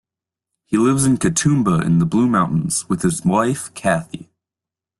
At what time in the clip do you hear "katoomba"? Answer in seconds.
1.17-1.81